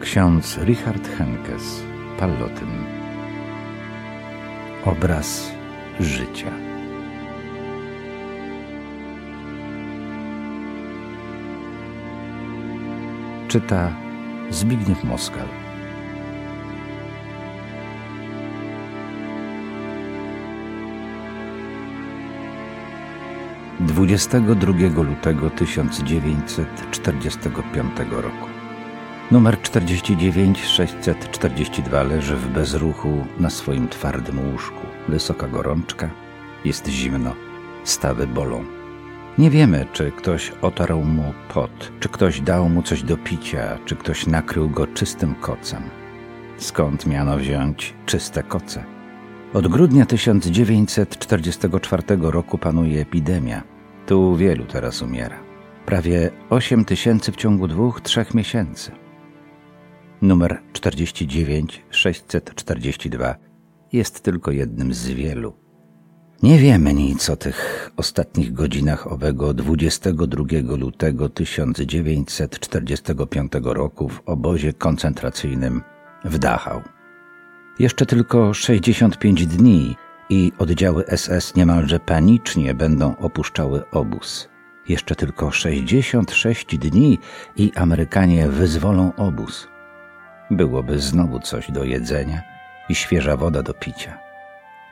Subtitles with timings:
[0.00, 1.82] Ksiądz Richard Henkes,
[2.18, 2.68] Pallotyn.
[4.84, 5.52] Obraz
[6.00, 6.50] życia.
[13.48, 13.92] Czyta
[14.50, 15.48] Zbigniew Moskal.
[23.80, 28.53] 22 lutego 1945 roku.
[29.30, 34.86] Numer 49 642 leży w bezruchu na swoim twardym łóżku.
[35.08, 36.10] Wysoka gorączka,
[36.64, 37.34] jest zimno,
[37.84, 38.64] stawy bolą.
[39.38, 43.96] Nie wiemy, czy ktoś otarł mu pot, czy ktoś dał mu coś do picia, czy
[43.96, 45.82] ktoś nakrył go czystym kocem.
[46.56, 48.84] Skąd miano wziąć czyste koce?
[49.54, 53.62] Od grudnia 1944 roku panuje epidemia.
[54.06, 55.36] Tu wielu teraz umiera.
[55.86, 59.03] Prawie 8 tysięcy w ciągu dwóch, trzech miesięcy.
[60.24, 63.34] Numer 49 642
[63.92, 65.52] jest tylko jednym z wielu.
[66.42, 70.44] Nie wiemy nic o tych ostatnich godzinach owego 22
[70.76, 75.82] lutego 1945 roku w obozie koncentracyjnym
[76.24, 76.82] w Dachau.
[77.78, 79.96] Jeszcze tylko 65 dni
[80.30, 84.48] i oddziały SS niemalże panicznie będą opuszczały obóz.
[84.88, 87.18] Jeszcze tylko 66 dni
[87.56, 89.73] i Amerykanie wyzwolą obóz.
[90.50, 92.42] Byłoby znowu coś do jedzenia
[92.88, 94.18] i świeża woda do picia.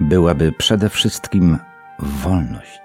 [0.01, 1.59] Byłaby przede wszystkim
[1.99, 2.83] wolność.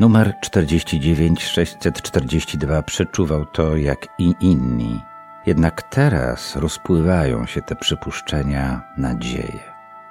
[0.00, 5.00] Numer 49 642 przeczuwał to jak i inni
[5.46, 9.60] jednak teraz rozpływają się te przypuszczenia, nadzieje.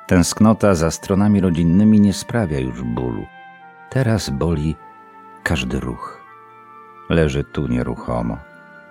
[0.08, 3.26] Tęsknota za stronami rodzinnymi nie sprawia już bólu.
[3.90, 4.76] Teraz boli
[5.44, 6.22] każdy ruch.
[7.10, 8.38] Leży tu nieruchomo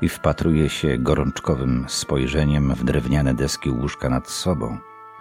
[0.02, 4.78] i wpatruje się gorączkowym spojrzeniem w drewniane deski łóżka nad sobą.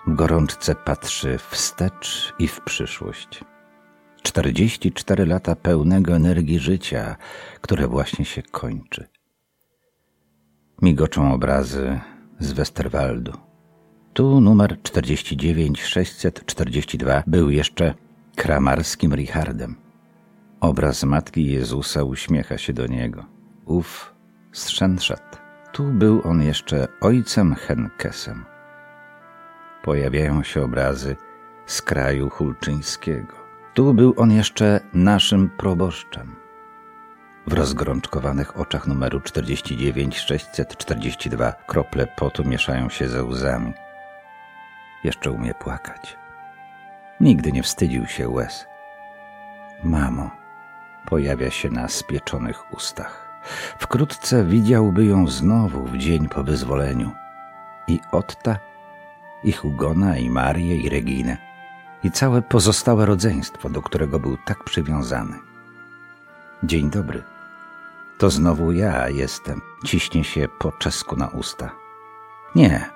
[0.07, 3.43] W gorączce patrzy wstecz i w przyszłość.
[4.21, 7.15] Czterdzieści cztery lata pełnego energii życia,
[7.61, 9.07] które właśnie się kończy.
[10.81, 11.99] Migoczą obrazy
[12.39, 13.33] z Westerwaldu.
[14.13, 17.93] Tu numer 49 642 był jeszcze
[18.35, 19.75] kramarskim Richardem.
[20.59, 23.25] Obraz Matki Jezusa uśmiecha się do niego.
[23.65, 24.13] Ów
[24.51, 25.41] strzęszat.
[25.71, 28.45] Tu był on jeszcze ojcem Henkesem.
[29.83, 31.15] Pojawiają się obrazy
[31.65, 33.33] z kraju hulczyńskiego.
[33.73, 36.35] Tu był on jeszcze naszym proboszczem.
[37.47, 43.73] W rozgorączkowanych oczach numeru 49 642 krople potu mieszają się ze łzami.
[45.03, 46.17] Jeszcze umie płakać.
[47.19, 48.65] Nigdy nie wstydził się łez.
[49.83, 50.31] Mamo,
[51.05, 53.28] pojawia się na spieczonych ustach.
[53.79, 57.11] Wkrótce widziałby ją znowu w dzień po wyzwoleniu.
[57.87, 58.57] I Otta,
[59.43, 61.37] i Hugona, i Marię, i Reginę,
[62.03, 65.35] i całe pozostałe rodzeństwo, do którego był tak przywiązany.
[66.63, 67.23] Dzień dobry.
[68.17, 69.61] To znowu ja jestem.
[69.85, 71.71] Ciśnie się po czesku na usta.
[72.55, 72.89] Nie,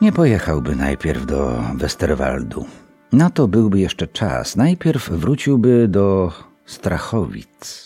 [0.00, 2.66] nie pojechałby najpierw do Westerwaldu.
[3.12, 4.56] Na to byłby jeszcze czas.
[4.56, 6.32] Najpierw wróciłby do
[6.66, 7.85] Strachowic.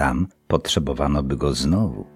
[0.00, 2.06] Tam potrzebowano by go znowu.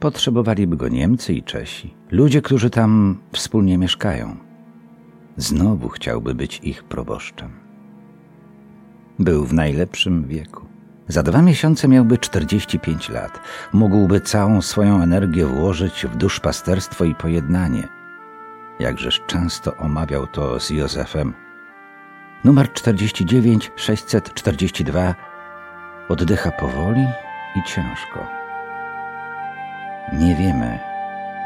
[0.00, 4.36] Potrzebowaliby go Niemcy i Czesi, ludzie, którzy tam wspólnie mieszkają.
[5.36, 7.50] Znowu chciałby być ich proboszczem.
[9.18, 10.66] Był w najlepszym wieku.
[11.08, 13.40] Za dwa miesiące miałby 45 lat.
[13.72, 17.88] Mógłby całą swoją energię włożyć w duszpasterstwo i pojednanie.
[18.80, 21.34] Jakżeż często omawiał to z Józefem.
[22.44, 25.33] Numer 49 642
[26.08, 27.06] oddycha powoli
[27.56, 28.26] i ciężko.
[30.12, 30.78] Nie wiemy,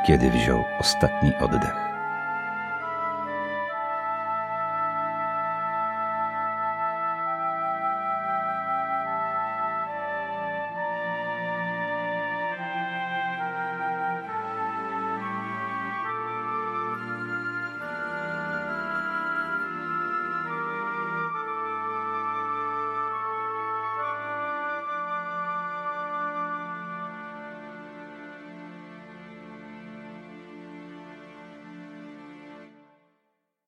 [0.07, 1.98] kiedy wziął ostatni oddech.